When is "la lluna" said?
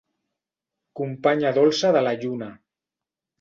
2.09-2.49